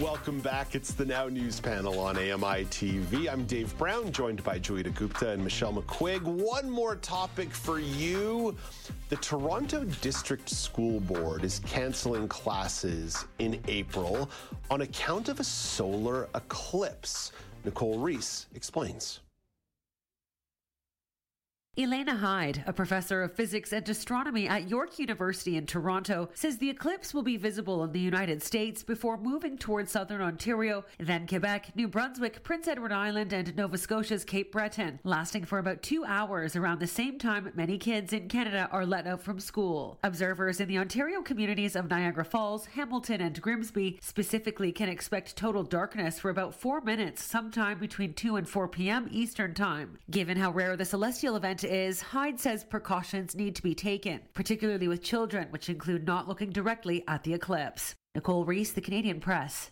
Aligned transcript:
Welcome 0.00 0.40
back. 0.40 0.74
It's 0.74 0.92
the 0.92 1.04
Now 1.04 1.28
News 1.28 1.60
panel 1.60 2.00
on 2.00 2.16
AMI 2.16 2.64
TV. 2.64 3.30
I'm 3.30 3.44
Dave 3.44 3.76
Brown, 3.78 4.10
joined 4.10 4.42
by 4.42 4.58
Joeita 4.58 4.92
Gupta 4.92 5.30
and 5.30 5.44
Michelle 5.44 5.72
McQuigge. 5.72 6.22
One 6.22 6.68
more 6.68 6.96
topic 6.96 7.50
for 7.50 7.78
you. 7.78 8.56
The 9.08 9.16
Toronto 9.16 9.84
District 10.00 10.48
School 10.48 10.98
Board 11.00 11.44
is 11.44 11.60
canceling 11.60 12.26
classes 12.26 13.24
in 13.38 13.60
April 13.68 14.28
on 14.68 14.80
account 14.80 15.28
of 15.28 15.38
a 15.38 15.44
solar 15.44 16.28
eclipse. 16.34 17.30
Nicole 17.64 17.98
Reese 17.98 18.46
explains. 18.54 19.20
Elaina 21.76 22.16
Hyde, 22.16 22.62
a 22.68 22.72
professor 22.72 23.24
of 23.24 23.34
physics 23.34 23.72
and 23.72 23.88
astronomy 23.88 24.46
at 24.46 24.68
York 24.70 24.96
University 25.00 25.56
in 25.56 25.66
Toronto, 25.66 26.28
says 26.32 26.58
the 26.58 26.70
eclipse 26.70 27.12
will 27.12 27.24
be 27.24 27.36
visible 27.36 27.82
in 27.82 27.90
the 27.90 27.98
United 27.98 28.44
States 28.44 28.84
before 28.84 29.16
moving 29.16 29.58
towards 29.58 29.90
southern 29.90 30.20
Ontario, 30.20 30.84
then 30.98 31.26
Quebec, 31.26 31.74
New 31.74 31.88
Brunswick, 31.88 32.44
Prince 32.44 32.68
Edward 32.68 32.92
Island, 32.92 33.32
and 33.32 33.56
Nova 33.56 33.76
Scotia's 33.76 34.24
Cape 34.24 34.52
Breton, 34.52 35.00
lasting 35.02 35.46
for 35.46 35.58
about 35.58 35.82
two 35.82 36.04
hours 36.04 36.54
around 36.54 36.78
the 36.78 36.86
same 36.86 37.18
time 37.18 37.50
many 37.56 37.76
kids 37.76 38.12
in 38.12 38.28
Canada 38.28 38.68
are 38.70 38.86
let 38.86 39.08
out 39.08 39.20
from 39.20 39.40
school. 39.40 39.98
Observers 40.04 40.60
in 40.60 40.68
the 40.68 40.78
Ontario 40.78 41.22
communities 41.22 41.74
of 41.74 41.90
Niagara 41.90 42.24
Falls, 42.24 42.66
Hamilton, 42.66 43.20
and 43.20 43.42
Grimsby 43.42 43.98
specifically 44.00 44.70
can 44.70 44.88
expect 44.88 45.34
total 45.34 45.64
darkness 45.64 46.20
for 46.20 46.30
about 46.30 46.54
four 46.54 46.80
minutes 46.82 47.24
sometime 47.24 47.80
between 47.80 48.14
2 48.14 48.36
and 48.36 48.48
4 48.48 48.68
p.m. 48.68 49.08
Eastern 49.10 49.54
Time. 49.54 49.98
Given 50.08 50.36
how 50.36 50.52
rare 50.52 50.76
the 50.76 50.84
celestial 50.84 51.34
event 51.34 51.63
is, 51.64 52.00
Hyde 52.00 52.38
says 52.38 52.64
precautions 52.64 53.34
need 53.34 53.56
to 53.56 53.62
be 53.62 53.74
taken, 53.74 54.20
particularly 54.34 54.88
with 54.88 55.02
children, 55.02 55.48
which 55.50 55.68
include 55.68 56.06
not 56.06 56.28
looking 56.28 56.50
directly 56.50 57.04
at 57.08 57.24
the 57.24 57.34
eclipse. 57.34 57.94
Nicole 58.14 58.44
Reese, 58.44 58.72
The 58.72 58.80
Canadian 58.80 59.20
Press. 59.20 59.70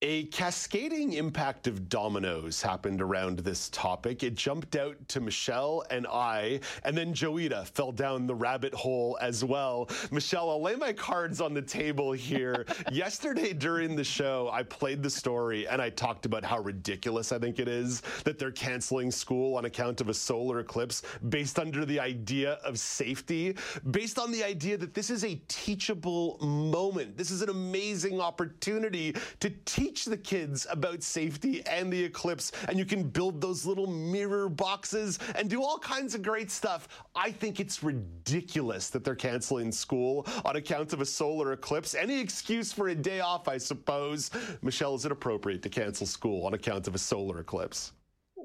A 0.00 0.26
cascading 0.26 1.14
impact 1.14 1.66
of 1.66 1.88
dominoes 1.88 2.62
happened 2.62 3.02
around 3.02 3.40
this 3.40 3.68
topic. 3.70 4.22
It 4.22 4.36
jumped 4.36 4.76
out 4.76 4.96
to 5.08 5.20
Michelle 5.20 5.82
and 5.90 6.06
I, 6.06 6.60
and 6.84 6.96
then 6.96 7.12
Joeita 7.12 7.66
fell 7.66 7.90
down 7.90 8.28
the 8.28 8.34
rabbit 8.34 8.72
hole 8.72 9.18
as 9.20 9.44
well. 9.44 9.90
Michelle, 10.12 10.50
I'll 10.50 10.62
lay 10.62 10.76
my 10.76 10.92
cards 10.92 11.40
on 11.40 11.52
the 11.52 11.62
table 11.62 12.12
here. 12.12 12.64
Yesterday 12.92 13.52
during 13.52 13.96
the 13.96 14.04
show, 14.04 14.48
I 14.52 14.62
played 14.62 15.02
the 15.02 15.10
story 15.10 15.66
and 15.66 15.82
I 15.82 15.90
talked 15.90 16.26
about 16.26 16.44
how 16.44 16.60
ridiculous 16.60 17.32
I 17.32 17.40
think 17.40 17.58
it 17.58 17.66
is 17.66 18.02
that 18.22 18.38
they're 18.38 18.52
canceling 18.52 19.10
school 19.10 19.56
on 19.56 19.64
account 19.64 20.00
of 20.00 20.08
a 20.08 20.14
solar 20.14 20.60
eclipse 20.60 21.02
based 21.28 21.58
under 21.58 21.84
the 21.84 21.98
idea 21.98 22.60
of 22.64 22.78
safety, 22.78 23.56
based 23.90 24.20
on 24.20 24.30
the 24.30 24.44
idea 24.44 24.76
that 24.78 24.94
this 24.94 25.10
is 25.10 25.24
a 25.24 25.42
teachable 25.48 26.38
moment. 26.40 27.16
This 27.16 27.32
is 27.32 27.42
an 27.42 27.48
amazing 27.48 28.20
opportunity 28.20 29.16
to 29.40 29.50
teach 29.64 29.87
teach 29.88 30.04
the 30.04 30.16
kids 30.18 30.66
about 30.70 31.02
safety 31.02 31.62
and 31.66 31.90
the 31.90 32.04
eclipse, 32.04 32.52
and 32.68 32.78
you 32.78 32.84
can 32.84 33.02
build 33.02 33.40
those 33.40 33.64
little 33.64 33.86
mirror 33.86 34.50
boxes 34.50 35.18
and 35.34 35.48
do 35.48 35.62
all 35.62 35.78
kinds 35.78 36.14
of 36.14 36.20
great 36.20 36.50
stuff. 36.50 36.88
I 37.16 37.30
think 37.30 37.58
it's 37.58 37.82
ridiculous 37.82 38.90
that 38.90 39.02
they're 39.02 39.14
canceling 39.14 39.72
school 39.72 40.26
on 40.44 40.56
account 40.56 40.92
of 40.92 41.00
a 41.00 41.06
solar 41.06 41.52
eclipse. 41.52 41.94
Any 41.94 42.20
excuse 42.20 42.70
for 42.70 42.88
a 42.88 42.94
day 42.94 43.20
off, 43.20 43.48
I 43.48 43.56
suppose. 43.56 44.30
Michelle, 44.60 44.94
is 44.94 45.06
it 45.06 45.12
appropriate 45.12 45.62
to 45.62 45.70
cancel 45.70 46.06
school 46.06 46.44
on 46.44 46.52
account 46.52 46.86
of 46.86 46.94
a 46.94 46.98
solar 46.98 47.40
eclipse? 47.40 47.92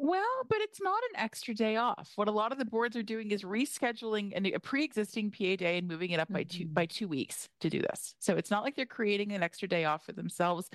Well, 0.04 0.44
but 0.50 0.58
it's 0.60 0.82
not 0.82 1.02
an 1.14 1.22
extra 1.22 1.54
day 1.54 1.78
off. 1.78 2.12
What 2.16 2.28
a 2.28 2.32
lot 2.32 2.52
of 2.52 2.58
the 2.58 2.66
boards 2.66 2.98
are 2.98 3.04
doing 3.04 3.32
is 3.32 3.44
rescheduling 3.44 4.34
a 4.54 4.60
pre-existing 4.60 5.32
PA 5.32 5.56
day 5.56 5.78
and 5.78 5.88
moving 5.88 6.12
it 6.12 6.20
up 6.20 6.28
mm-hmm. 6.28 6.34
by 6.34 6.44
two 6.44 6.66
by 6.66 6.86
two 6.86 7.08
weeks 7.08 7.48
to 7.62 7.70
do 7.70 7.80
this. 7.80 8.14
So 8.20 8.36
it's 8.36 8.52
not 8.52 8.64
like 8.64 8.76
they're 8.76 8.86
creating 8.86 9.32
an 9.32 9.42
extra 9.42 9.66
day 9.66 9.86
off 9.86 10.06
for 10.06 10.12
themselves. 10.12 10.70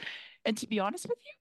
And 0.44 0.56
to 0.58 0.66
be 0.66 0.80
honest 0.80 1.08
with 1.08 1.18
you, 1.18 1.32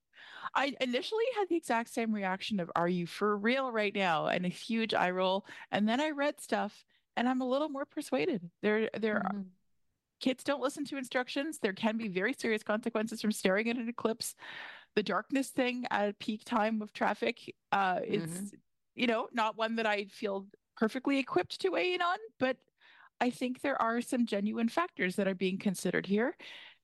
I 0.56 0.74
initially 0.81 1.24
had 1.38 1.50
the 1.50 1.56
exact 1.56 1.94
same 1.94 2.13
reaction 2.13 2.59
of 2.59 2.72
"Are 2.75 2.88
you 2.88 3.06
for 3.06 3.38
real 3.38 3.72
right 3.72 3.94
now?" 3.94 4.28
and 4.28 4.46
a 4.46 4.50
huge 4.50 4.94
eye 4.94 5.12
roll. 5.12 5.46
And 5.72 5.88
then 5.88 6.02
I 6.02 6.12
read 6.12 6.41
stuff, 6.41 6.85
and 7.16 7.28
I'm 7.28 7.41
a 7.41 7.47
little 7.47 7.69
more 7.69 7.85
persuaded. 7.85 8.50
There, 8.62 8.90
there. 8.97 9.22
Mm-hmm. 9.25 9.41
Kids 10.19 10.44
don't 10.44 10.63
listen 10.63 10.84
to 10.85 10.97
instructions. 10.97 11.59
There 11.59 11.74
can 11.74 11.96
be 11.96 12.08
very 12.08 12.34
serious 12.34 12.63
consequences 12.63 13.22
from 13.22 13.31
staring 13.31 13.69
at 13.69 13.78
an 13.78 13.88
eclipse 13.88 14.34
the 14.97 15.03
darkness 15.03 15.50
thing 15.50 15.85
at 15.91 16.18
peak 16.18 16.44
time 16.44 16.81
of 16.81 16.91
traffic 16.91 17.53
uh, 17.72 18.00
is, 18.03 18.24
mm-hmm. 18.24 18.46
you 18.96 19.06
know, 19.06 19.28
not 19.31 19.56
one 19.56 19.75
that 19.75 19.85
I 19.85 20.06
feel 20.06 20.47
perfectly 20.75 21.19
equipped 21.19 21.62
to 21.62 21.69
weigh 21.69 21.94
in 21.94 22.02
on, 22.02 22.18
but 22.40 22.58
I 23.22 23.29
think 23.29 23.62
there 23.62 23.79
are 23.79 24.02
some 24.02 24.25
genuine 24.25 24.69
factors 24.69 25.16
that 25.18 25.28
are 25.28 25.35
being 25.35 25.59
considered 25.59 26.08
here. 26.08 26.35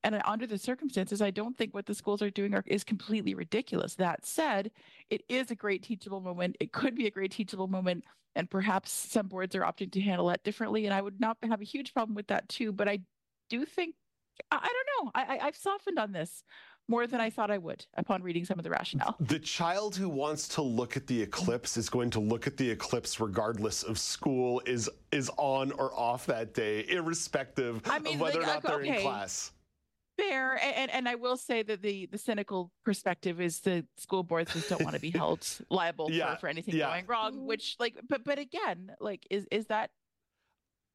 And 0.03 0.21
under 0.25 0.45
the 0.45 0.57
circumstances, 0.57 1.21
I 1.21 1.31
don't 1.31 1.57
think 1.57 1.73
what 1.73 1.85
the 1.85 1.95
schools 1.95 2.21
are 2.21 2.29
doing 2.29 2.53
are, 2.53 2.63
is 2.67 2.83
completely 2.83 3.33
ridiculous. 3.35 3.95
That 3.95 4.25
said, 4.25 4.71
it 5.09 5.23
is 5.29 5.49
a 5.49 5.55
great 5.55 5.83
teachable 5.83 6.19
moment. 6.19 6.57
It 6.59 6.73
could 6.73 6.95
be 6.95 7.07
a 7.07 7.11
great 7.11 7.31
teachable 7.31 7.67
moment. 7.67 8.03
And 8.35 8.49
perhaps 8.49 8.91
some 8.91 9.27
boards 9.27 9.55
are 9.55 9.61
opting 9.61 9.91
to 9.91 10.01
handle 10.01 10.27
that 10.27 10.43
differently. 10.43 10.85
And 10.85 10.93
I 10.93 11.01
would 11.01 11.19
not 11.19 11.37
have 11.43 11.61
a 11.61 11.65
huge 11.65 11.93
problem 11.93 12.15
with 12.15 12.27
that 12.27 12.49
too. 12.49 12.71
But 12.71 12.89
I 12.89 12.99
do 13.49 13.65
think, 13.65 13.95
I, 14.51 14.57
I 14.57 14.67
don't 14.67 15.05
know, 15.05 15.11
I, 15.15 15.37
I, 15.37 15.47
I've 15.47 15.55
softened 15.55 15.99
on 15.99 16.11
this 16.11 16.43
more 16.89 17.07
than 17.07 17.21
I 17.21 17.29
thought 17.29 17.49
I 17.49 17.57
would 17.57 17.85
upon 17.95 18.23
reading 18.23 18.43
some 18.43 18.59
of 18.59 18.63
the 18.63 18.69
rationale. 18.69 19.15
The 19.19 19.39
child 19.39 19.95
who 19.95 20.09
wants 20.09 20.47
to 20.49 20.61
look 20.61 20.97
at 20.97 21.07
the 21.07 21.21
eclipse 21.21 21.77
is 21.77 21.89
going 21.89 22.09
to 22.11 22.19
look 22.19 22.45
at 22.45 22.57
the 22.57 22.69
eclipse 22.69 23.19
regardless 23.19 23.83
of 23.83 23.97
school 23.97 24.61
is 24.65 24.89
is 25.11 25.31
on 25.37 25.71
or 25.73 25.97
off 25.97 26.25
that 26.25 26.53
day, 26.53 26.85
irrespective 26.89 27.81
I 27.85 27.99
mean, 27.99 28.15
of 28.15 28.19
whether 28.19 28.41
like, 28.41 28.49
or 28.49 28.53
not 28.53 28.63
they're 28.63 28.81
in 28.81 29.01
class. 29.01 29.51
Fair, 30.18 30.59
and 30.62 30.91
and 30.91 31.09
I 31.09 31.16
will 31.16 31.38
say 31.38 31.63
that 31.63 31.81
the 31.81 32.07
the 32.07 32.18
cynical 32.18 32.72
perspective 32.85 33.41
is 33.41 33.62
the 33.62 33.85
school 33.97 34.24
boards 34.24 34.53
just 34.53 34.69
don't 34.69 34.84
want 34.84 34.96
to 34.96 35.01
be 35.01 35.09
held 35.16 35.47
liable 35.69 36.12
yeah, 36.12 36.35
for, 36.35 36.41
for 36.41 36.47
anything 36.47 36.75
yeah. 36.75 36.90
going 36.90 37.06
wrong. 37.07 37.46
Which 37.46 37.75
like, 37.79 38.00
but 38.07 38.24
but 38.24 38.38
again, 38.38 38.91
like, 39.00 39.25
is 39.31 39.47
is 39.51 39.68
that 39.68 39.90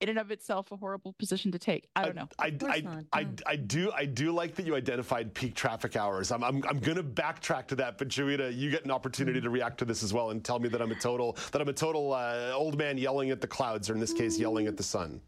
in 0.01 0.09
and 0.09 0.19
of 0.19 0.31
itself 0.31 0.71
a 0.71 0.77
horrible 0.77 1.13
position 1.15 1.53
to 1.53 1.59
take. 1.59 1.89
I 1.97 2.05
don't 2.05 2.15
know. 2.15 2.29
I, 2.39 2.55
I, 2.63 2.83
I, 3.13 3.21
I, 3.21 3.27
I, 3.47 3.57
do 3.57 3.91
I 3.93 4.05
do 4.05 4.33
like 4.33 4.55
that 4.55 4.67
you 4.67 4.77
identified 4.77 5.35
peak 5.35 5.55
traffic 5.55 5.97
hours. 5.97 6.31
I'm 6.31 6.45
I'm, 6.45 6.63
I'm 6.69 6.79
going 6.79 6.97
to 6.97 7.03
backtrack 7.03 7.67
to 7.69 7.77
that, 7.77 7.99
but 7.99 8.09
Joeita, 8.09 8.57
you 8.57 8.71
get 8.71 8.85
an 8.85 8.91
opportunity 8.91 9.41
to 9.41 9.51
react 9.51 9.79
to 9.79 9.85
this 9.85 10.03
as 10.03 10.13
well 10.13 10.31
and 10.31 10.45
tell 10.45 10.59
me 10.59 10.69
that 10.69 10.81
I'm 10.81 10.93
a 10.93 10.99
total 10.99 11.37
that 11.53 11.61
I'm 11.61 11.69
a 11.69 11.73
total 11.73 12.13
uh, 12.13 12.53
old 12.53 12.79
man 12.79 12.99
yelling 12.99 13.31
at 13.31 13.41
the 13.41 13.49
clouds, 13.49 13.91
or 13.91 13.95
in 13.95 14.01
this 14.01 14.13
case, 14.13 14.39
yelling 14.39 14.67
at 14.67 14.77
the 14.77 14.83
sun. 14.83 15.21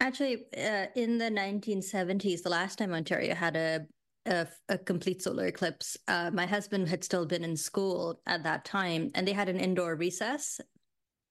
Actually, 0.00 0.44
uh, 0.56 0.86
in 0.94 1.18
the 1.18 1.30
1970s, 1.30 2.42
the 2.42 2.48
last 2.50 2.78
time 2.78 2.92
Ontario 2.92 3.34
had 3.34 3.56
a 3.56 3.86
a, 4.26 4.46
a, 4.68 4.76
complete 4.76 5.22
solar 5.22 5.46
eclipse. 5.46 5.96
Uh, 6.06 6.30
my 6.32 6.44
husband 6.44 6.88
had 6.88 7.02
still 7.02 7.24
been 7.24 7.44
in 7.44 7.56
school 7.56 8.20
at 8.26 8.42
that 8.42 8.64
time, 8.64 9.10
and 9.14 9.26
they 9.26 9.32
had 9.32 9.48
an 9.48 9.58
indoor 9.58 9.96
recess 9.96 10.60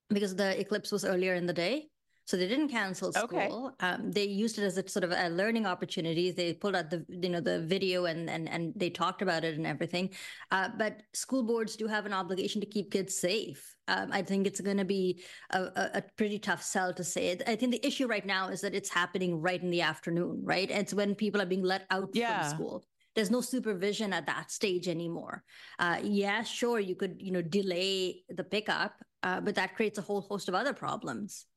because 0.09 0.35
the 0.35 0.59
eclipse 0.59 0.91
was 0.91 1.05
earlier 1.05 1.35
in 1.35 1.45
the 1.45 1.53
day. 1.53 1.89
So 2.27 2.35
they 2.35 2.45
didn't 2.45 2.67
cancel 2.67 3.13
school. 3.13 3.71
Okay. 3.81 3.87
Um, 3.87 4.11
they 4.11 4.25
used 4.25 4.59
it 4.59 4.63
as 4.63 4.77
a 4.77 4.85
sort 4.89 5.05
of 5.05 5.11
a 5.11 5.29
learning 5.29 5.65
opportunity. 5.65 6.29
They 6.31 6.53
pulled 6.53 6.75
out 6.75 6.89
the 6.89 7.05
you 7.07 7.29
know 7.29 7.39
the 7.39 7.61
video 7.61 8.03
and 8.03 8.29
and 8.29 8.49
and 8.49 8.73
they 8.75 8.89
talked 8.89 9.21
about 9.21 9.45
it 9.45 9.55
and 9.55 9.65
everything. 9.65 10.09
Uh, 10.51 10.67
but 10.77 11.03
school 11.13 11.43
boards 11.43 11.77
do 11.77 11.87
have 11.87 12.05
an 12.05 12.11
obligation 12.11 12.59
to 12.59 12.67
keep 12.67 12.91
kids 12.91 13.17
safe. 13.17 13.73
Um, 13.87 14.09
I 14.11 14.23
think 14.23 14.45
it's 14.45 14.59
going 14.59 14.75
to 14.75 14.83
be 14.83 15.23
a, 15.51 15.61
a, 15.61 15.91
a, 15.93 16.03
pretty 16.17 16.39
tough 16.39 16.61
sell 16.61 16.93
to 16.93 17.03
say 17.05 17.29
it. 17.29 17.43
I 17.47 17.55
think 17.55 17.71
the 17.71 17.87
issue 17.87 18.05
right 18.07 18.25
now 18.25 18.49
is 18.49 18.59
that 18.59 18.75
it's 18.75 18.89
happening 18.89 19.39
right 19.39 19.63
in 19.63 19.69
the 19.69 19.81
afternoon, 19.81 20.41
right? 20.43 20.69
It's 20.69 20.93
when 20.93 21.15
people 21.15 21.41
are 21.41 21.45
being 21.45 21.63
let 21.63 21.85
out 21.89 22.09
yeah. 22.11 22.49
from 22.49 22.57
school 22.57 22.85
there's 23.15 23.31
no 23.31 23.41
supervision 23.41 24.13
at 24.13 24.27
that 24.27 24.51
stage 24.51 24.87
anymore. 24.87 25.43
Uh, 25.79 25.97
yeah, 26.03 26.43
sure, 26.43 26.79
you 26.79 26.93
could, 26.93 27.15
you 27.17 27.31
know, 27.31 27.41
delay 27.41 28.23
the 28.29 28.43
pickup, 28.43 28.93
uh, 29.23 29.41
but 29.41 29.55
that 29.55 29.75
creates 29.75 29.97
a 29.97 30.03
whole 30.03 30.21
host 30.21 30.47
of 30.49 30.53
other 30.53 30.71
problems 30.71 31.47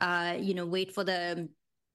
uh, 0.00 0.36
you 0.38 0.54
know, 0.54 0.66
wait 0.66 0.92
for 0.92 1.04
the 1.04 1.48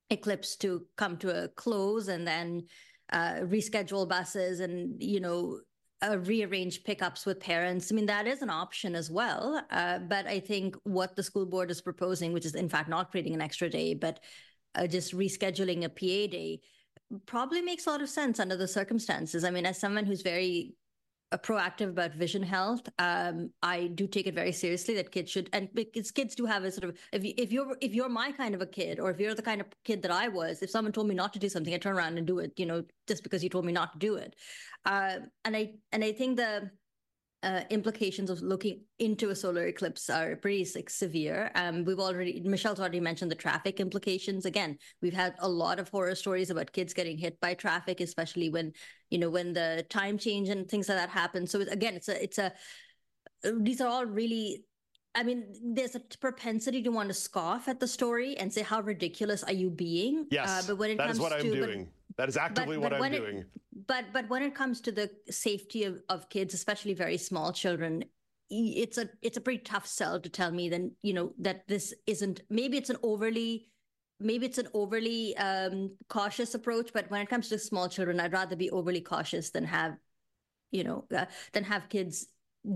eclipse 0.10 0.56
to 0.58 0.86
come 0.98 1.18
to 1.18 1.44
a 1.44 1.48
close 1.50 2.08
and 2.08 2.28
then 2.28 2.64
uh, 3.12 3.36
reschedule 3.42 4.08
buses 4.08 4.60
and, 4.60 5.02
you 5.02 5.20
know, 5.20 5.60
uh, 6.04 6.18
rearrange 6.20 6.84
pickups 6.84 7.26
with 7.26 7.40
parents. 7.40 7.92
I 7.92 7.96
mean, 7.96 8.08
that 8.08 8.28
is 8.28 8.42
an 8.42 8.50
option 8.50 8.96
as 8.96 9.12
well. 9.12 9.64
Uh, 9.70 10.00
but 10.00 10.26
I 10.26 10.40
think 10.40 10.76
what 10.84 11.16
the 11.16 11.24
school 11.24 11.46
board 11.46 11.70
is 11.70 11.82
proposing, 11.82 12.34
which 12.34 12.46
is 12.46 12.56
in 12.56 12.70
fact 12.70 12.90
not 12.90 13.12
creating 13.12 13.36
an 13.36 13.42
extra 13.42 13.70
day, 13.70 13.94
but 13.94 14.20
uh, 14.76 14.88
just 14.88 15.16
rescheduling 15.16 15.84
a 15.84 15.90
PA 15.90 16.32
day, 16.32 16.62
probably 17.26 17.62
makes 17.62 17.86
a 17.86 17.90
lot 17.92 18.02
of 18.02 18.10
sense 18.10 18.40
under 18.40 18.56
the 18.56 18.68
circumstances. 18.68 19.44
I 19.44 19.52
mean, 19.52 19.66
as 19.66 19.80
someone 19.80 20.06
who's 20.06 20.22
very 20.22 20.74
proactive 21.38 21.90
about 21.90 22.14
vision 22.14 22.44
health. 22.44 22.82
Um, 23.00 23.52
I 23.62 23.88
do 23.88 24.08
take 24.08 24.28
it 24.28 24.36
very 24.36 24.52
seriously 24.52 24.96
that 24.96 25.12
kids 25.12 25.32
should, 25.32 25.50
and 25.54 25.70
because 25.74 26.12
kids 26.12 26.36
do 26.36 26.46
have 26.46 26.64
a 26.64 26.72
sort 26.72 26.90
of 26.90 26.98
if 27.14 27.24
you, 27.24 27.34
if 27.38 27.52
you're 27.52 27.78
if 27.82 27.94
you're 27.94 28.10
my 28.10 28.32
kind 28.32 28.54
of 28.56 28.62
a 28.62 28.66
kid, 28.66 29.00
or 29.00 29.10
if 29.12 29.20
you're 29.20 29.36
the 29.36 29.42
kind 29.42 29.62
of 29.62 29.68
kid 29.84 30.02
that 30.02 30.12
I 30.12 30.28
was, 30.28 30.62
if 30.62 30.70
someone 30.70 30.92
told 30.92 31.08
me 31.08 31.16
not 31.16 31.34
to 31.34 31.40
do 31.40 31.50
something, 31.50 31.74
I 31.74 31.78
turn 31.78 31.96
around 31.96 32.18
and 32.18 32.28
do 32.28 32.40
it. 32.40 32.54
You 32.58 32.66
know, 32.66 32.84
just 33.08 33.24
because 33.24 33.44
you 33.44 33.50
told 33.50 33.66
me 33.66 33.74
not 33.74 33.94
to 33.94 34.00
do 34.00 34.16
it. 34.16 34.36
Uh, 34.86 35.20
and 35.46 35.56
I 35.56 35.74
and 35.92 36.04
I 36.04 36.12
think 36.12 36.38
the 36.38 36.72
uh, 37.44 37.62
implications 37.70 38.30
of 38.30 38.42
looking 38.42 38.82
into 39.00 39.30
a 39.30 39.36
solar 39.36 39.66
eclipse 39.66 40.10
are 40.10 40.36
pretty 40.36 40.68
like, 40.76 40.90
severe. 40.90 41.52
Um, 41.56 41.84
we've 41.86 42.00
already, 42.00 42.42
Michelle's 42.46 42.80
already 42.80 43.00
mentioned 43.00 43.32
the 43.32 43.36
traffic 43.36 43.80
implications. 43.80 44.46
Again, 44.46 44.78
we've 45.02 45.14
had 45.14 45.36
a 45.40 45.50
lot 45.50 45.80
of 45.80 45.90
horror 45.90 46.16
stories 46.16 46.52
about 46.52 46.72
kids 46.72 46.94
getting 46.94 47.18
hit 47.18 47.40
by 47.40 47.54
traffic, 47.56 48.00
especially 48.00 48.50
when, 48.50 48.74
you 49.10 49.18
know, 49.18 49.30
when 49.30 49.54
the 49.54 49.86
time 49.90 50.18
change 50.18 50.50
and 50.50 50.70
things 50.70 50.88
like 50.88 50.98
that 50.98 51.10
happen. 51.10 51.48
So 51.48 51.62
again, 51.62 51.96
it's 51.96 52.10
a, 52.10 52.24
it's 52.24 52.38
a, 52.38 52.54
these 53.44 53.82
are 53.82 53.88
all 53.88 54.06
really 54.06 54.64
I 55.14 55.24
mean, 55.24 55.46
there's 55.62 55.96
a 55.96 56.00
propensity 56.00 56.82
to 56.84 56.90
want 56.90 57.10
to 57.10 57.14
scoff 57.14 57.68
at 57.68 57.80
the 57.80 57.88
story 57.88 58.38
and 58.38 58.52
say, 58.54 58.62
"How 58.62 58.80
ridiculous 58.80 59.44
are 59.44 59.52
you 59.52 59.70
being?" 59.70 60.26
Yes, 60.32 60.48
uh, 60.48 60.64
but 60.68 60.78
when 60.78 60.92
it 60.92 60.98
that 60.98 61.08
comes 61.08 61.18
is 61.18 61.22
what 61.22 61.30
to, 61.30 61.40
I'm 61.40 61.52
doing. 61.52 61.90
But, 62.08 62.18
that 62.18 62.30
is 62.30 62.38
actively 62.38 62.78
but, 62.78 62.92
but 62.92 63.00
what 63.00 63.12
I'm 63.12 63.12
doing. 63.12 63.38
It, 63.40 63.48
but 63.92 64.06
but 64.14 64.30
when 64.30 64.42
it 64.42 64.56
comes 64.56 64.80
to 64.80 64.92
the 64.94 65.12
safety 65.30 65.84
of, 65.84 66.02
of 66.08 66.30
kids, 66.30 66.54
especially 66.54 66.94
very 66.94 67.18
small 67.18 67.52
children, 67.52 68.06
it's 68.50 68.98
a 68.98 69.10
it's 69.22 69.36
a 69.36 69.42
pretty 69.42 69.60
tough 69.60 69.86
sell 69.86 70.18
to 70.18 70.30
tell 70.30 70.50
me 70.50 70.70
then 70.70 70.94
you 71.02 71.14
know 71.14 71.34
that 71.40 71.68
this 71.68 71.94
isn't 72.08 72.42
maybe 72.50 72.78
it's 72.78 72.90
an 72.90 72.96
overly 73.04 73.68
maybe 74.22 74.46
it's 74.46 74.58
an 74.58 74.70
overly 74.74 75.36
um, 75.36 75.92
cautious 76.08 76.54
approach 76.54 76.92
but 76.94 77.10
when 77.12 77.22
it 77.22 77.30
comes 77.30 77.48
to 77.48 77.58
small 77.58 77.88
children 77.88 78.20
i'd 78.20 78.34
rather 78.34 78.58
be 78.58 78.70
overly 78.70 79.00
cautious 79.00 79.52
than 79.52 79.64
have 79.64 79.96
you 80.70 80.84
know 80.84 81.06
uh, 81.16 81.26
than 81.54 81.64
have 81.64 81.88
kids 81.88 82.28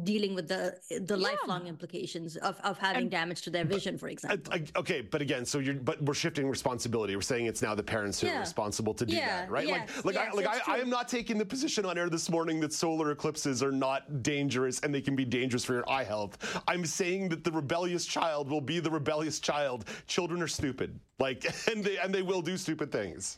dealing 0.04 0.34
with 0.34 0.48
the 0.48 0.76
the 0.90 1.16
yeah. 1.16 1.28
lifelong 1.30 1.68
implications 1.68 2.38
of, 2.38 2.60
of 2.64 2.78
having 2.80 3.04
and, 3.04 3.12
damage 3.12 3.44
to 3.44 3.52
their 3.52 3.66
vision, 3.66 3.98
for 3.98 4.10
example. 4.10 4.54
Okay, 4.76 5.02
but 5.02 5.22
again, 5.22 5.46
so 5.46 5.60
you're 5.60 5.76
but 5.76 6.02
we're 6.02 6.16
shifting 6.16 6.50
responsibility. 6.50 7.16
We're 7.16 7.22
saying 7.22 7.46
it's 7.46 7.62
now 7.62 7.76
the 7.76 7.84
parents 7.84 8.20
who 8.20 8.28
yeah. 8.28 8.38
are 8.38 8.40
responsible 8.40 8.96
to 8.96 9.06
do 9.06 9.16
yeah. 9.16 9.42
that, 9.42 9.52
right? 9.52 9.68
Yes. 9.68 9.90
Like, 9.98 10.06
like, 10.06 10.16
yes, 10.16 10.30
I, 10.34 10.36
like 10.36 10.48
I, 10.48 10.76
I, 10.76 10.78
am 10.80 10.90
not 10.90 11.08
taking 11.08 11.38
the 11.38 11.46
position 11.46 11.86
on 11.86 11.98
air 11.98 12.10
this 12.10 12.32
morning 12.32 12.60
that 12.62 12.74
solar 12.74 13.12
eclipses 13.12 13.62
are 13.62 13.72
not 13.72 14.24
dangerous 14.24 14.80
and 14.80 14.94
they 14.94 15.02
can 15.02 15.16
be 15.16 15.26
dangerous 15.26 15.64
for 15.64 15.74
your 15.74 15.90
eye 15.90 16.04
health. 16.04 16.62
I'm 16.68 16.86
saying 16.86 17.30
that 17.30 17.44
the 17.44 17.52
rebellious 17.52 18.06
child 18.06 18.50
will 18.50 18.62
be 18.62 18.80
the 18.80 18.92
rebellious 18.92 19.40
child. 19.40 19.86
Children 20.08 20.42
are 20.42 20.48
stupid, 20.48 21.00
like, 21.20 21.46
and 21.72 21.84
they 21.84 21.98
and 21.98 22.14
they 22.14 22.24
will 22.24 22.42
do 22.42 22.58
stupid 22.58 22.92
things. 22.92 23.38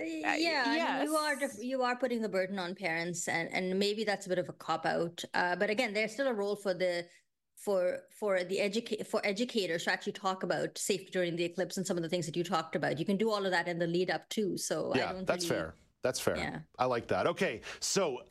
Yeah, 0.00 0.36
yes. 0.36 0.66
I 0.66 0.98
mean, 0.98 1.04
you 1.04 1.16
are 1.16 1.36
you 1.60 1.82
are 1.82 1.96
putting 1.96 2.22
the 2.22 2.28
burden 2.28 2.58
on 2.58 2.74
parents, 2.74 3.28
and 3.28 3.48
and 3.52 3.78
maybe 3.78 4.04
that's 4.04 4.26
a 4.26 4.28
bit 4.28 4.38
of 4.38 4.48
a 4.48 4.52
cop 4.52 4.86
out. 4.86 5.24
Uh, 5.34 5.56
but 5.56 5.70
again, 5.70 5.92
there's 5.92 6.12
still 6.12 6.28
a 6.28 6.34
role 6.34 6.56
for 6.56 6.74
the 6.74 7.06
for 7.56 7.98
for 8.18 8.44
the 8.44 8.60
educate 8.60 9.06
for 9.06 9.20
educators 9.24 9.84
to 9.84 9.92
actually 9.92 10.12
talk 10.12 10.42
about 10.44 10.78
safety 10.78 11.10
during 11.12 11.34
the 11.36 11.44
eclipse 11.44 11.76
and 11.76 11.86
some 11.86 11.96
of 11.96 12.02
the 12.02 12.08
things 12.08 12.26
that 12.26 12.36
you 12.36 12.44
talked 12.44 12.76
about. 12.76 12.98
You 12.98 13.04
can 13.04 13.16
do 13.16 13.30
all 13.30 13.44
of 13.44 13.50
that 13.50 13.66
in 13.66 13.78
the 13.78 13.86
lead 13.86 14.10
up 14.10 14.28
too. 14.28 14.56
So 14.56 14.92
yeah, 14.94 15.12
that's 15.24 15.46
fair. 15.46 15.74
That's 16.04 16.20
fair. 16.20 16.36
Yeah. 16.36 16.58
I 16.78 16.84
like 16.84 17.08
that. 17.08 17.26
Okay, 17.26 17.60
so 17.80 18.22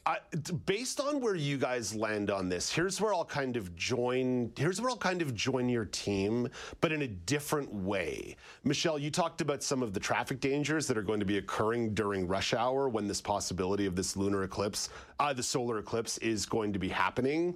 based 0.66 1.02
on 1.02 1.20
where 1.20 1.36
you 1.36 1.58
guys 1.58 1.94
land 1.94 2.32
on 2.32 2.48
this, 2.48 2.72
here's 2.72 3.02
where 3.02 3.14
I'll 3.14 3.26
kind 3.26 3.58
of 3.58 3.76
join. 3.76 4.54
Here's 4.56 4.80
where 4.80 4.90
I'll 4.90 4.96
kind 4.96 5.22
of 5.22 5.36
join 5.36 5.68
your 5.68 5.84
team, 5.84 6.48
but 6.80 6.94
in 6.94 7.02
a 7.02 7.08
different 7.08 7.74
way. 7.74 8.38
Michelle, 8.64 8.98
you 8.98 9.12
talked 9.12 9.42
about 9.42 9.62
some 9.64 9.84
of 9.84 9.94
the 9.94 10.00
traffic 10.00 10.40
dangers 10.40 10.88
that 10.88 10.98
are 10.98 11.02
going 11.04 11.20
to 11.20 11.26
be 11.26 11.40
occurring 11.40 11.94
during 11.94 12.26
rush 12.26 12.54
hour 12.54 12.88
when 12.88 13.06
this 13.06 13.20
possibility 13.20 13.86
of 13.86 13.98
this 13.98 14.16
lunar 14.16 14.44
eclipse, 14.44 14.90
uh, 15.20 15.34
the 15.34 15.44
solar 15.44 15.80
eclipse, 15.80 16.18
is 16.20 16.46
going 16.46 16.72
to 16.72 16.80
be 16.80 16.88
happening. 16.88 17.54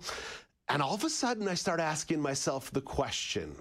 And 0.67 0.81
all 0.81 0.93
of 0.93 1.05
a 1.05 1.09
sudden, 1.09 1.47
I 1.47 1.53
start 1.53 1.79
asking 1.79 2.21
myself 2.21 2.69
the 2.71 2.81
question: 2.81 3.55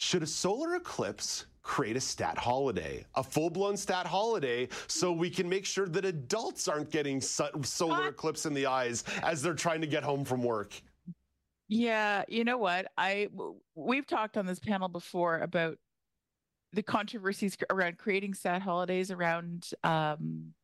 Should 0.00 0.22
a 0.22 0.26
solar 0.26 0.76
eclipse 0.76 1.46
create 1.62 1.96
a 1.96 2.00
stat 2.00 2.38
holiday, 2.38 3.04
a 3.16 3.22
full 3.22 3.50
blown 3.50 3.76
stat 3.76 4.06
holiday, 4.06 4.68
so 4.86 5.10
we 5.12 5.28
can 5.28 5.48
make 5.48 5.66
sure 5.66 5.88
that 5.88 6.04
adults 6.04 6.68
aren't 6.68 6.90
getting 6.90 7.20
solar 7.20 8.06
eclipse 8.06 8.46
in 8.46 8.54
the 8.54 8.66
eyes 8.66 9.02
as 9.24 9.42
they're 9.42 9.54
trying 9.54 9.80
to 9.80 9.88
get 9.88 10.04
home 10.04 10.24
from 10.24 10.44
work. 10.44 10.80
Yeah, 11.66 12.22
you 12.28 12.44
know 12.44 12.58
what? 12.58 12.86
I 12.96 13.28
we've 13.74 14.06
talked 14.06 14.36
on 14.36 14.46
this 14.46 14.60
panel 14.60 14.88
before 14.88 15.40
about 15.40 15.78
the 16.72 16.82
controversies 16.84 17.56
around 17.68 17.98
creating 17.98 18.34
stat 18.34 18.62
holidays 18.62 19.10
around 19.10 19.68
um, 19.82 20.54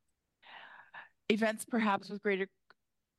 events 1.29 1.65
perhaps 1.65 2.09
with 2.09 2.23
greater 2.23 2.47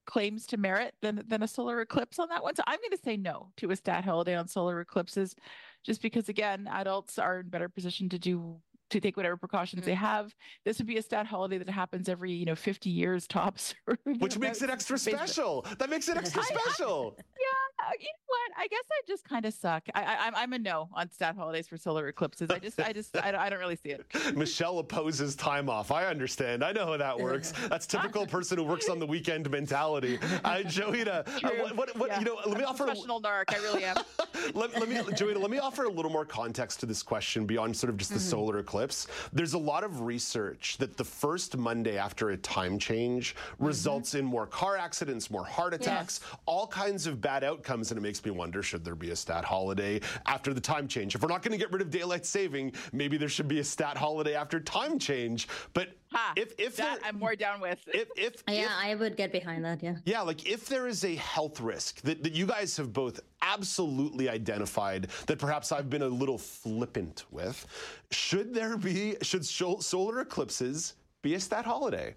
claims 0.06 0.46
to 0.48 0.58
merit 0.58 0.94
than 1.02 1.24
than 1.28 1.44
a 1.44 1.48
solar 1.48 1.82
eclipse 1.82 2.20
on 2.20 2.30
that 2.30 2.44
one. 2.44 2.56
So 2.56 2.64
I'm 2.68 2.80
going 2.80 2.92
to 2.92 3.04
say 3.04 3.18
no 3.18 3.52
to 3.58 3.72
a 3.72 3.76
stat 3.76 4.04
holiday 4.06 4.36
on 4.36 4.48
solar 4.48 4.80
eclipses 4.82 5.36
just 5.84 6.02
because 6.02 6.30
again 6.30 6.68
adults 6.72 7.20
are 7.20 7.40
in 7.40 7.50
better 7.50 7.70
position 7.70 8.10
to 8.10 8.20
do 8.20 8.58
to 8.90 9.00
take 9.00 9.18
whatever 9.18 9.38
precautions 9.38 9.82
mm-hmm. 9.82 9.92
they 9.92 9.96
have. 9.96 10.34
This 10.64 10.78
would 10.78 10.88
be 10.88 10.98
a 10.98 11.02
stat 11.02 11.26
holiday 11.26 11.58
that 11.58 11.70
happens 11.70 12.08
every, 12.08 12.32
you 12.32 12.46
know, 12.46 12.56
50 12.56 12.90
years 12.90 13.28
tops. 13.28 13.74
Which 14.20 14.38
makes 14.38 14.62
it 14.62 14.70
extra 14.70 14.98
special. 14.98 15.66
That 15.80 15.90
makes 15.90 16.08
it 16.08 16.18
extra 16.18 16.44
special. 16.44 17.16
I, 17.20 17.22
I, 17.22 17.24
yeah, 17.80 17.92
you 18.00 18.06
know 18.06 18.26
what? 18.28 18.64
I 18.64 18.68
guess 18.68 18.84
I 18.92 19.02
just 19.08 19.28
kind 19.28 19.46
of 19.46 19.54
suck. 19.54 19.84
I, 19.94 20.04
I, 20.04 20.32
I'm 20.36 20.54
a 20.54 20.60
no 20.60 20.90
on 20.94 21.10
stat 21.12 21.36
holidays 21.36 21.68
for 21.68 21.78
solar 21.78 22.08
eclipses. 22.08 22.50
I 22.50 22.60
just, 22.60 22.80
I 22.80 22.94
just, 22.94 23.16
I, 23.18 23.36
I 23.38 23.50
don't 23.50 23.60
really 23.60 23.76
see 23.76 23.90
it. 23.90 24.06
Michelle 24.36 24.80
opposes 24.80 25.36
time 25.36 25.70
off. 25.70 25.92
I 25.92 26.06
understand. 26.06 26.64
I 26.64 26.72
know 26.72 26.86
how 26.86 26.98
that 26.98 27.20
works. 27.20 27.54
That's 27.70 27.86
typical 27.86 28.26
person 28.26 28.58
who 28.58 28.64
works 28.64 28.90
on 28.90 29.00
the 29.00 29.08
weekend 29.08 29.50
mentality. 29.50 30.20
Uh, 30.44 30.58
Joeita, 30.66 31.28
uh, 31.44 31.50
what, 31.62 31.76
what, 31.76 31.96
what 31.98 32.10
yeah. 32.10 32.20
you 32.20 32.26
know, 32.26 32.38
let 32.46 32.58
me 32.58 32.64
I'm 32.64 32.70
offer 32.70 32.86
professional 32.86 33.22
narc. 33.22 33.46
I 33.50 33.58
really 33.58 33.84
am. 33.84 33.98
let, 34.54 34.74
let 34.80 34.90
me, 34.90 34.96
Joeita, 34.96 35.40
let 35.40 35.52
me 35.52 35.60
offer 35.60 35.86
a 35.86 35.90
little 35.90 36.12
more 36.12 36.26
context 36.26 36.80
to 36.82 36.86
this 36.86 37.04
question 37.04 37.46
beyond 37.46 37.76
sort 37.76 37.90
of 37.90 37.98
just 37.98 38.12
the 38.12 38.18
mm-hmm. 38.18 38.30
solar 38.30 38.60
eclipse 38.60 39.08
there's 39.34 39.54
a 39.54 39.58
lot 39.58 39.84
of 39.84 40.02
research 40.02 40.78
that 40.78 40.98
the 40.98 41.04
first 41.04 41.58
Monday 41.58 41.98
after 41.98 42.30
a 42.32 42.38
time 42.38 42.78
change 42.78 43.36
mm-hmm. 43.36 43.66
results 43.66 44.16
in 44.16 44.26
more 44.26 44.48
car 44.48 44.78
accidents, 44.78 45.30
more 45.30 45.44
heart 45.44 45.74
attacks, 45.74 46.20
yes. 46.24 46.40
all 46.46 46.68
kinds 46.68 47.08
of 47.08 47.22
bad 47.22 47.44
outcomes. 47.44 47.65
And 47.70 47.92
it 47.92 48.02
makes 48.02 48.24
me 48.24 48.32
wonder 48.32 48.62
should 48.64 48.86
there 48.86 48.96
be 48.96 49.12
a 49.12 49.16
stat 49.16 49.44
holiday 49.44 50.00
after 50.26 50.54
the 50.54 50.62
time 50.62 50.88
change? 50.88 51.16
If 51.16 51.22
we're 51.22 51.30
not 51.30 51.42
going 51.42 51.52
to 51.52 51.58
get 51.58 51.72
rid 51.72 51.82
of 51.82 51.90
daylight 51.90 52.26
saving, 52.26 52.74
maybe 52.94 53.18
there 53.18 53.30
should 53.30 53.48
be 53.48 53.60
a 53.60 53.64
stat 53.64 53.98
holiday 53.98 54.36
after 54.36 54.60
time 54.60 55.00
change. 55.00 55.48
But 55.74 55.90
Ha, 56.12 56.34
if 56.38 56.54
if 56.58 56.78
that 56.78 57.02
there, 57.02 57.10
I'm 57.10 57.20
more 57.20 57.36
down 57.36 57.60
with. 57.60 57.80
If 57.88 58.08
if 58.16 58.44
yeah, 58.48 58.62
if, 58.62 58.70
I 58.72 58.96
would 58.96 59.18
get 59.18 59.32
behind 59.32 59.66
that. 59.66 59.84
Yeah. 59.84 59.96
Yeah, 60.06 60.22
like 60.22 60.48
if 60.48 60.68
there 60.68 60.88
is 60.88 61.04
a 61.04 61.16
health 61.16 61.60
risk 61.60 62.02
that, 62.02 62.24
that 62.24 62.34
you 62.34 62.46
guys 62.46 62.78
have 62.78 62.94
both 62.94 63.20
absolutely 63.42 64.30
identified 64.30 65.10
that 65.28 65.40
perhaps 65.40 65.72
I've 65.72 65.90
been 65.90 66.04
a 66.04 66.08
little 66.08 66.38
flippant 66.38 67.26
with, 67.32 67.66
should 68.12 68.54
there 68.54 68.78
be 68.78 69.18
should 69.22 69.46
solar 69.46 70.22
eclipses 70.22 70.94
be 71.22 71.34
a 71.34 71.40
stat 71.40 71.66
holiday? 71.66 72.16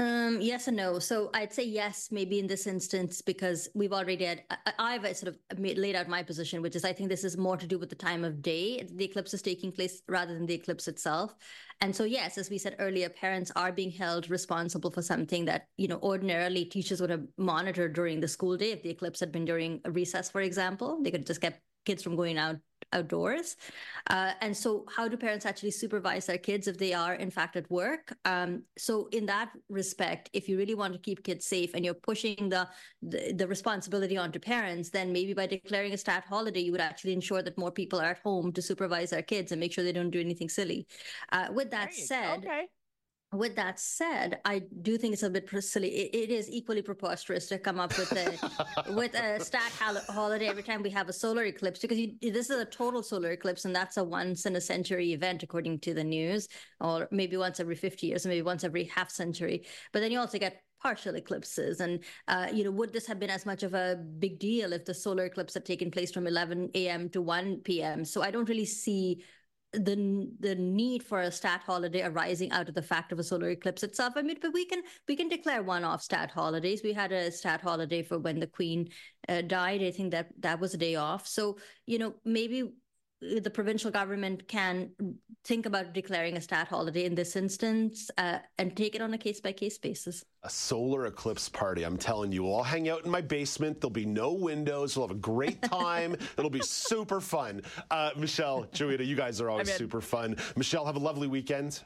Um, 0.00 0.40
yes 0.40 0.66
and 0.66 0.78
no. 0.78 0.98
So 0.98 1.28
I'd 1.34 1.52
say 1.52 1.64
yes, 1.64 2.08
maybe 2.10 2.38
in 2.38 2.46
this 2.46 2.66
instance, 2.66 3.20
because 3.20 3.68
we've 3.74 3.92
already 3.92 4.24
had, 4.24 4.44
I, 4.78 4.94
have 4.94 5.04
sort 5.14 5.34
of 5.34 5.58
made, 5.58 5.76
laid 5.76 5.94
out 5.94 6.08
my 6.08 6.22
position, 6.22 6.62
which 6.62 6.74
is 6.74 6.86
I 6.86 6.94
think 6.94 7.10
this 7.10 7.22
is 7.22 7.36
more 7.36 7.58
to 7.58 7.66
do 7.66 7.78
with 7.78 7.90
the 7.90 7.94
time 7.94 8.24
of 8.24 8.40
day 8.40 8.82
the 8.90 9.04
eclipse 9.04 9.34
is 9.34 9.42
taking 9.42 9.70
place 9.70 10.00
rather 10.08 10.32
than 10.32 10.46
the 10.46 10.54
eclipse 10.54 10.88
itself. 10.88 11.34
And 11.82 11.94
so, 11.94 12.04
yes, 12.04 12.38
as 12.38 12.48
we 12.48 12.56
said 12.56 12.76
earlier, 12.78 13.10
parents 13.10 13.52
are 13.56 13.72
being 13.72 13.90
held 13.90 14.30
responsible 14.30 14.90
for 14.90 15.02
something 15.02 15.44
that, 15.44 15.66
you 15.76 15.88
know, 15.88 15.98
ordinarily 16.02 16.64
teachers 16.64 17.02
would 17.02 17.10
have 17.10 17.26
monitored 17.36 17.92
during 17.92 18.20
the 18.20 18.28
school 18.28 18.56
day. 18.56 18.72
If 18.72 18.82
the 18.82 18.90
eclipse 18.90 19.20
had 19.20 19.32
been 19.32 19.44
during 19.44 19.82
a 19.84 19.90
recess, 19.90 20.30
for 20.30 20.40
example, 20.40 21.02
they 21.02 21.10
could 21.10 21.26
just 21.26 21.42
kept 21.42 21.60
kids 21.84 22.02
from 22.02 22.16
going 22.16 22.38
out 22.38 22.56
outdoors. 22.92 23.56
Uh, 24.08 24.32
and 24.40 24.56
so, 24.56 24.84
how 24.94 25.08
do 25.08 25.16
parents 25.16 25.46
actually 25.46 25.70
supervise 25.70 26.26
their 26.26 26.38
kids 26.38 26.66
if 26.66 26.78
they 26.78 26.92
are, 26.92 27.14
in 27.14 27.30
fact, 27.30 27.56
at 27.56 27.70
work? 27.70 28.16
Um, 28.24 28.62
so, 28.76 29.08
in 29.12 29.26
that 29.26 29.50
respect, 29.68 30.30
if 30.32 30.48
you 30.48 30.56
really 30.56 30.74
want 30.74 30.92
to 30.92 30.98
keep 30.98 31.22
kids 31.22 31.46
safe 31.46 31.74
and 31.74 31.84
you're 31.84 31.94
pushing 31.94 32.48
the, 32.48 32.68
the, 33.02 33.32
the 33.32 33.46
responsibility 33.46 34.16
onto 34.16 34.38
parents, 34.38 34.90
then 34.90 35.12
maybe 35.12 35.34
by 35.34 35.46
declaring 35.46 35.92
a 35.92 35.98
stat 35.98 36.24
holiday, 36.28 36.60
you 36.60 36.72
would 36.72 36.80
actually 36.80 37.12
ensure 37.12 37.42
that 37.42 37.58
more 37.58 37.70
people 37.70 38.00
are 38.00 38.10
at 38.10 38.18
home 38.18 38.52
to 38.52 38.62
supervise 38.62 39.10
their 39.10 39.22
kids 39.22 39.52
and 39.52 39.60
make 39.60 39.72
sure 39.72 39.84
they 39.84 39.92
don't 39.92 40.10
do 40.10 40.20
anything 40.20 40.48
silly. 40.48 40.86
Uh, 41.32 41.48
with 41.52 41.70
that 41.70 41.94
said, 41.94 42.38
okay 42.38 42.66
with 43.32 43.54
that 43.56 43.78
said, 43.78 44.40
I 44.44 44.62
do 44.82 44.98
think 44.98 45.12
it's 45.12 45.22
a 45.22 45.30
bit 45.30 45.48
silly. 45.62 45.88
It, 45.88 46.30
it 46.30 46.30
is 46.30 46.50
equally 46.50 46.82
preposterous 46.82 47.46
to 47.48 47.58
come 47.58 47.78
up 47.78 47.96
with 47.96 48.10
a 48.12 48.92
with 48.92 49.14
a 49.14 49.38
stat 49.38 49.72
holiday 50.08 50.48
every 50.48 50.64
time 50.64 50.82
we 50.82 50.90
have 50.90 51.08
a 51.08 51.12
solar 51.12 51.44
eclipse 51.44 51.80
because 51.80 51.98
you, 51.98 52.14
this 52.20 52.50
is 52.50 52.60
a 52.60 52.64
total 52.64 53.02
solar 53.02 53.30
eclipse 53.30 53.64
and 53.64 53.74
that's 53.74 53.96
a 53.98 54.04
once 54.04 54.46
in 54.46 54.56
a 54.56 54.60
century 54.60 55.12
event 55.12 55.42
according 55.44 55.78
to 55.80 55.94
the 55.94 56.02
news, 56.02 56.48
or 56.80 57.06
maybe 57.12 57.36
once 57.36 57.60
every 57.60 57.76
fifty 57.76 58.08
years, 58.08 58.26
maybe 58.26 58.42
once 58.42 58.64
every 58.64 58.84
half 58.84 59.10
century. 59.10 59.64
But 59.92 60.00
then 60.00 60.10
you 60.10 60.18
also 60.18 60.38
get 60.38 60.62
partial 60.82 61.14
eclipses. 61.14 61.80
And, 61.80 62.02
uh, 62.26 62.48
you 62.52 62.64
know, 62.64 62.70
would 62.70 62.92
this 62.92 63.06
have 63.06 63.20
been 63.20 63.30
as 63.30 63.46
much 63.46 63.62
of 63.62 63.74
a 63.74 63.96
big 64.18 64.38
deal 64.38 64.72
if 64.72 64.84
the 64.84 64.94
solar 64.94 65.26
eclipse 65.26 65.54
had 65.54 65.64
taken 65.66 65.90
place 65.90 66.10
from 66.10 66.26
11 66.26 66.70
a.m. 66.74 67.10
to 67.10 67.20
1 67.20 67.58
p.m.? 67.58 68.04
So 68.04 68.22
I 68.22 68.30
don't 68.30 68.48
really 68.48 68.64
see 68.64 69.22
the 69.72 70.28
the 70.40 70.54
need 70.56 71.02
for 71.02 71.20
a 71.20 71.30
stat 71.30 71.62
holiday 71.64 72.02
arising 72.02 72.50
out 72.50 72.68
of 72.68 72.74
the 72.74 72.82
fact 72.82 73.12
of 73.12 73.18
a 73.18 73.24
solar 73.24 73.50
eclipse 73.50 73.82
itself. 73.82 74.14
I 74.16 74.22
mean, 74.22 74.36
but 74.40 74.52
we 74.52 74.64
can 74.66 74.82
we 75.06 75.14
can 75.16 75.28
declare 75.28 75.62
one-off 75.62 76.02
stat 76.02 76.30
holidays. 76.30 76.82
We 76.82 76.92
had 76.92 77.12
a 77.12 77.30
stat 77.30 77.60
holiday 77.60 78.02
for 78.02 78.18
when 78.18 78.40
the 78.40 78.46
Queen 78.46 78.88
uh, 79.28 79.42
died. 79.42 79.82
I 79.82 79.92
think 79.92 80.10
that 80.10 80.28
that 80.40 80.58
was 80.60 80.74
a 80.74 80.78
day 80.78 80.96
off. 80.96 81.28
So 81.28 81.58
you 81.86 81.98
know, 81.98 82.14
maybe 82.24 82.72
the 83.20 83.50
provincial 83.50 83.90
government 83.90 84.48
can 84.48 84.90
think 85.44 85.66
about 85.66 85.92
declaring 85.92 86.36
a 86.36 86.40
stat 86.40 86.68
holiday 86.68 87.04
in 87.04 87.14
this 87.14 87.36
instance 87.36 88.10
uh, 88.18 88.38
and 88.58 88.76
take 88.76 88.94
it 88.94 89.00
on 89.00 89.14
a 89.14 89.18
case 89.18 89.40
by 89.40 89.52
case 89.52 89.78
basis. 89.78 90.24
A 90.42 90.50
solar 90.50 91.06
eclipse 91.06 91.48
party. 91.48 91.82
I'm 91.82 91.96
telling 91.96 92.32
you, 92.32 92.46
I'll 92.46 92.54
all 92.54 92.62
hang 92.62 92.88
out 92.88 93.04
in 93.04 93.10
my 93.10 93.20
basement. 93.20 93.80
There'll 93.80 93.90
be 93.90 94.06
no 94.06 94.32
windows. 94.32 94.96
We'll 94.96 95.08
have 95.08 95.16
a 95.16 95.20
great 95.20 95.62
time. 95.70 96.16
It'll 96.36 96.50
be 96.50 96.62
super 96.62 97.20
fun. 97.20 97.62
Uh, 97.90 98.10
Michelle, 98.16 98.64
Joeita, 98.72 99.06
you 99.06 99.16
guys 99.16 99.40
are 99.40 99.50
always 99.50 99.72
super 99.72 100.00
fun. 100.00 100.36
Michelle, 100.56 100.84
have 100.86 100.96
a 100.96 101.00
lovely 101.00 101.28
weekend. 101.28 101.80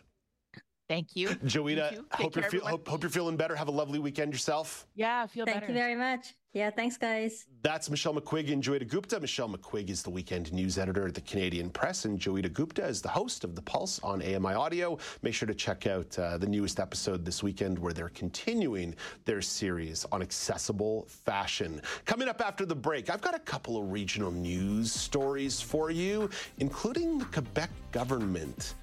Thank 0.89 1.17
you. 1.17 1.29
Joeita, 1.45 1.89
Thank 1.89 1.97
you. 1.97 2.07
hope, 2.13 2.37
you're 2.37 2.51
feel, 2.51 2.67
hope, 2.67 2.89
hope, 2.89 3.03
you're 3.03 3.11
feeling 3.11 3.37
better. 3.37 3.55
Have 3.57 3.69
a 3.69 3.73
lovely 3.73 3.99
weekend 3.99 4.33
yourself. 4.33 4.87
Yeah, 4.95 5.27
feel 5.27 5.47
Thank 5.47 5.61
better. 5.61 5.73
you 5.73 5.79
very 5.79 5.97
much. 5.97 6.35
Yeah, 6.53 6.71
thanks, 6.71 6.97
guys. 6.97 7.47
That's 7.63 7.91
Michelle 7.91 8.15
McQuigge 8.15 8.53
and 8.53 8.63
Joeita 8.63 8.87
Gupta. 8.87 9.19
Michelle 9.19 9.49
McQuigge 9.49 9.91
is 9.91 10.05
the 10.05 10.11
weekend 10.11 10.53
news 10.53 10.79
editor 10.79 11.09
at 11.09 11.15
the 11.15 11.21
Canadian 11.23 11.69
Press, 11.69 12.05
and 12.05 12.17
Joeita 12.21 12.53
Gupta 12.53 12.87
is 12.87 13.03
the 13.03 13.09
host 13.09 13.43
of 13.43 13.57
The 13.57 13.63
Pulse 13.63 13.99
on 14.05 14.23
AMI 14.23 14.55
Audio. 14.55 14.97
Make 15.23 15.35
sure 15.35 15.49
to 15.49 15.55
check 15.55 15.89
out 15.89 16.17
uh, 16.17 16.39
the 16.39 16.47
newest 16.47 16.79
episode 16.79 17.25
this 17.25 17.43
weekend 17.43 17.77
where 17.77 17.93
they're 17.93 18.09
continuing 18.11 18.95
their 19.25 19.43
series 19.43 20.07
on 20.13 20.23
accessible 20.23 21.07
fashion. 21.09 21.83
Coming 22.05 22.29
up 22.29 22.41
after 22.41 22.65
the 22.65 22.77
break, 22.77 23.11
I've 23.11 23.23
got 23.23 23.35
a 23.35 23.41
couple 23.41 23.77
of 23.77 23.91
regional 23.91 24.31
news 24.31 24.93
stories 24.93 25.61
for 25.61 25.91
you, 25.91 26.31
including 26.59 27.19
the 27.19 27.25
Quebec 27.25 27.71
government 27.91 28.75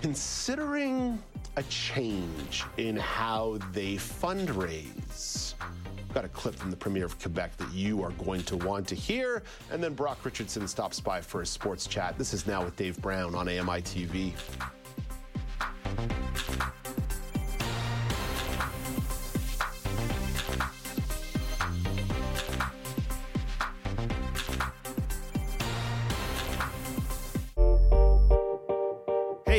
considering 0.00 1.22
a 1.56 1.62
change 1.64 2.64
in 2.76 2.96
how 2.96 3.58
they 3.72 3.94
fundraise. 3.94 5.54
Got 6.12 6.24
a 6.24 6.28
clip 6.28 6.54
from 6.54 6.70
the 6.70 6.76
Premier 6.76 7.04
of 7.04 7.18
Quebec 7.20 7.56
that 7.56 7.72
you 7.72 8.02
are 8.02 8.12
going 8.12 8.42
to 8.44 8.56
want 8.58 8.86
to 8.88 8.94
hear. 8.94 9.42
And 9.70 9.82
then 9.82 9.94
Brock 9.94 10.24
Richardson 10.24 10.68
stops 10.68 11.00
by 11.00 11.20
for 11.20 11.42
a 11.42 11.46
sports 11.46 11.86
chat. 11.86 12.16
This 12.18 12.32
is 12.32 12.46
Now 12.46 12.64
with 12.64 12.76
Dave 12.76 13.00
Brown 13.00 13.34
on 13.34 13.48
AMI 13.48 13.82
TV. 13.82 14.32